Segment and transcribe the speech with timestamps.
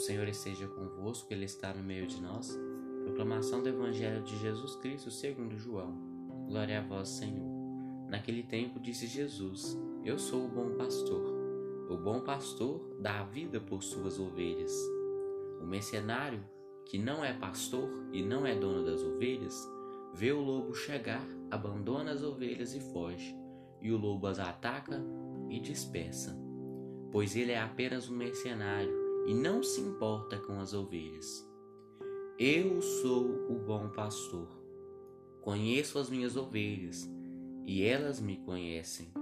[0.00, 2.58] Senhor esteja convosco, Ele está no meio de nós.
[3.04, 5.92] Proclamação do Evangelho de Jesus Cristo segundo João.
[6.48, 7.46] Glória a vós, Senhor.
[8.08, 11.22] Naquele tempo disse Jesus: Eu sou o bom pastor.
[11.90, 14.72] O bom pastor dá a vida por suas ovelhas.
[15.60, 16.42] O mercenário,
[16.86, 19.54] que não é pastor e não é dono das ovelhas,
[20.14, 23.36] vê o lobo chegar, abandona as ovelhas e foge,
[23.82, 24.98] e o lobo as ataca
[25.50, 26.34] e dispersa,
[27.12, 28.99] pois ele é apenas um mercenário
[29.30, 31.48] e não se importa com as ovelhas.
[32.36, 34.48] Eu sou o bom pastor.
[35.40, 37.08] Conheço as minhas ovelhas
[37.64, 39.12] e elas me conhecem,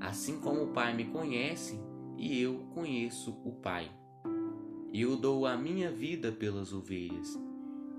[0.00, 1.78] assim como o Pai me conhece
[2.18, 3.88] e eu conheço o Pai.
[4.92, 7.38] Eu dou a minha vida pelas ovelhas.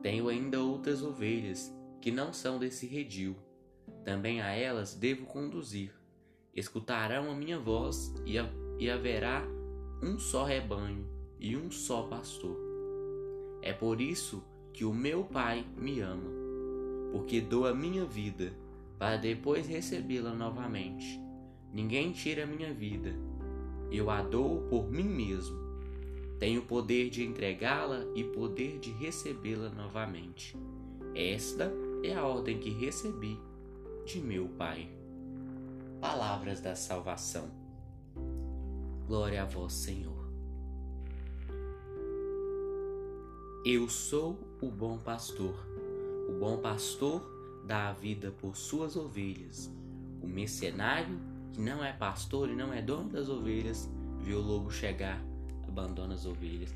[0.02, 3.38] Tenho ainda outras ovelhas que não são desse redil.
[4.04, 5.93] Também a elas devo conduzir
[6.54, 8.38] escutarão a minha voz e,
[8.90, 9.48] haverá
[10.04, 11.13] um só rebanho
[11.44, 12.58] e um só pastor.
[13.62, 14.41] É por isso
[14.72, 16.32] que o meu Pai me ama,
[17.12, 18.54] porque dou a minha vida
[18.98, 21.20] para depois recebê-la novamente.
[21.74, 23.13] Ninguém tira a minha vida,
[23.91, 25.62] eu a dou por mim mesmo.
[26.40, 30.57] Tenho poder de entregá-la e poder de recebê-la novamente.
[31.13, 31.72] Esta
[32.04, 33.38] é a ordem que recebi
[34.05, 34.90] de meu Pai
[36.00, 37.50] palavras da salvação.
[39.07, 40.23] Glória a vós, Senhor.
[43.66, 45.56] Eu sou o bom pastor.
[46.30, 47.24] O bom pastor
[47.66, 49.72] dá a vida por suas ovelhas.
[50.22, 51.20] O mercenário,
[51.54, 55.24] que não é pastor e não é dono das ovelhas, vê o lobo chegar,
[55.68, 56.74] abandona as ovelhas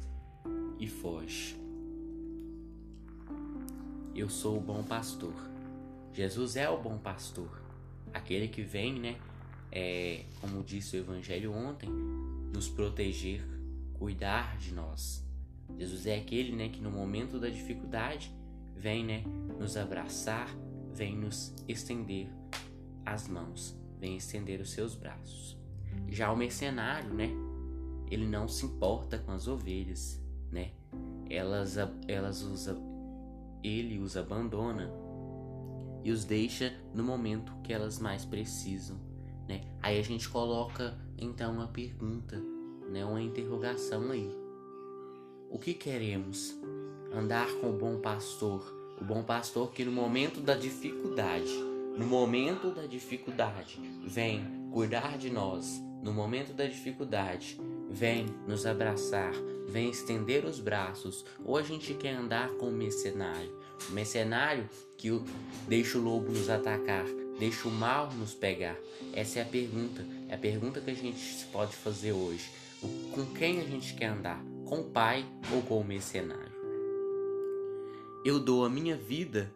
[0.80, 1.58] e foge.
[4.16, 5.34] Eu sou o bom pastor.
[6.14, 7.68] Jesus é o bom pastor
[8.14, 9.18] aquele que vem, né,
[9.72, 11.90] é, como disse o Evangelho ontem,
[12.54, 13.44] nos proteger,
[13.94, 15.27] cuidar de nós.
[15.78, 18.34] Jesus é aquele, né, que no momento da dificuldade
[18.76, 19.24] vem, né,
[19.60, 20.56] nos abraçar,
[20.94, 22.30] vem nos estender
[23.06, 25.58] as mãos, vem estender os seus braços.
[26.10, 27.30] Já o mercenário, né,
[28.10, 30.22] ele não se importa com as ovelhas,
[30.52, 30.72] né?
[31.30, 31.76] Elas,
[32.08, 32.68] elas os,
[33.64, 34.90] ele os abandona
[36.04, 38.98] e os deixa no momento que elas mais precisam,
[39.48, 39.62] né?
[39.82, 42.42] Aí a gente coloca então uma pergunta,
[42.90, 44.47] né, uma interrogação aí.
[45.50, 46.56] O que queremos?
[47.14, 48.62] Andar com o bom pastor,
[49.00, 51.52] o bom pastor que no momento da dificuldade,
[51.98, 57.58] no momento da dificuldade, vem cuidar de nós, no momento da dificuldade,
[57.90, 59.32] vem nos abraçar,
[59.70, 63.58] vem estender os braços, ou a gente quer andar com o mercenário,
[63.90, 65.10] o mercenário que
[65.66, 67.06] deixa o lobo nos atacar,
[67.40, 68.78] deixa o mal nos pegar?
[69.14, 70.06] Essa é a pergunta.
[70.28, 72.50] É a pergunta que a gente pode fazer hoje.
[73.14, 74.57] Com quem a gente quer andar?
[74.68, 76.52] Com o pai ou com o mercenário?
[78.24, 79.52] Eu dou a minha vida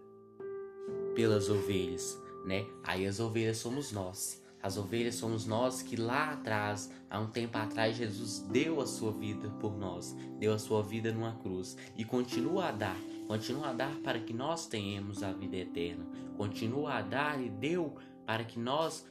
[1.16, 2.66] pelas ovelhas, né?
[2.83, 4.41] Aí as ovelhas somos nós.
[4.63, 9.11] As ovelhas somos nós que lá atrás, há um tempo atrás, Jesus deu a sua
[9.11, 12.97] vida por nós, deu a sua vida numa cruz e continua a dar
[13.31, 16.05] continua a dar para que nós tenhamos a vida eterna,
[16.35, 17.95] continua a dar e deu
[18.25, 19.09] para que nós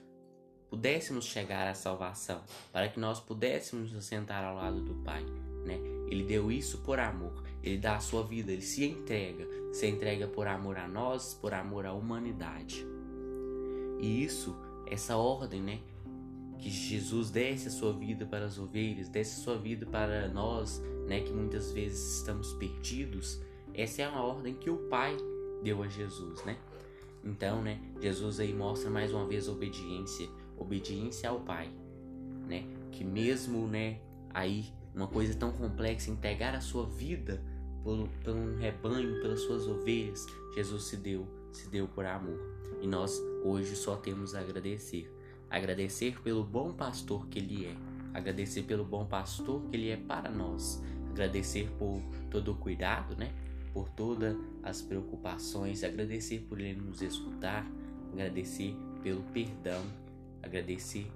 [0.69, 5.25] pudéssemos chegar à salvação, para que nós pudéssemos nos sentar ao lado do Pai,
[5.65, 5.79] né?
[6.07, 10.27] Ele deu isso por amor, ele dá a sua vida, ele se entrega, se entrega
[10.27, 12.87] por amor a nós, por amor à humanidade.
[14.01, 14.57] E isso,
[14.87, 15.81] essa ordem, né?
[16.59, 20.83] Que Jesus desse a sua vida para as ovelhas, desse a sua vida para nós,
[21.07, 21.21] né?
[21.21, 23.41] Que muitas vezes estamos perdidos,
[23.75, 25.17] essa é a ordem que o Pai
[25.63, 26.59] deu a Jesus, né?
[27.23, 31.71] Então, né, Jesus aí mostra mais uma vez obediência, obediência ao Pai,
[32.49, 32.65] né?
[32.91, 34.01] Que mesmo, né,
[34.33, 34.67] aí
[35.01, 37.43] uma coisa tão complexa, entregar a sua vida
[37.83, 42.39] por, por um rebanho, pelas suas ovelhas, Jesus se deu, se deu por amor.
[42.83, 45.11] E nós hoje só temos a agradecer.
[45.49, 47.75] Agradecer pelo bom pastor que ele é.
[48.13, 50.83] Agradecer pelo bom pastor que ele é para nós.
[51.11, 52.01] Agradecer por
[52.31, 53.33] todo o cuidado, né?
[53.73, 57.67] por todas as preocupações, agradecer por Ele nos escutar,
[58.13, 59.83] agradecer pelo perdão,
[60.43, 61.11] agradecer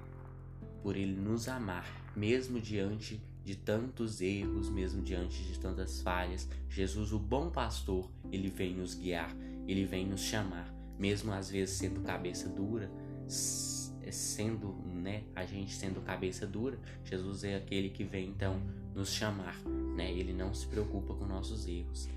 [0.82, 6.48] por Ele nos amar, mesmo diante de tantos erros, mesmo diante de tantas falhas.
[6.68, 9.34] Jesus, o bom pastor, Ele vem nos guiar,
[9.68, 12.90] Ele vem nos chamar, mesmo às vezes sendo cabeça dura,
[13.26, 18.60] sendo, né, a gente sendo cabeça dura, Jesus é aquele que vem então
[18.94, 19.58] nos chamar,
[19.96, 20.12] né?
[20.12, 22.08] Ele não se preocupa com nossos erros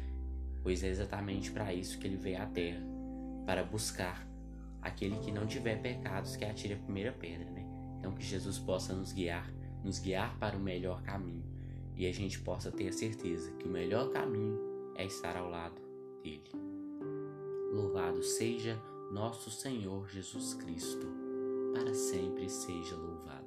[0.67, 2.81] pois é exatamente para isso que ele veio à terra
[3.45, 4.27] para buscar
[4.81, 7.65] aquele que não tiver pecados que atire a primeira pedra, né?
[7.97, 9.49] Então que Jesus possa nos guiar,
[9.87, 11.55] nos guiar para o melhor caminho.
[11.95, 14.59] e a gente possa ter a certeza que o melhor caminho
[14.95, 15.81] é estar ao lado
[16.21, 16.51] dele.
[17.73, 18.79] Louvado seja
[19.11, 21.07] nosso Senhor Jesus Cristo,
[21.73, 23.46] para sempre seja louvado.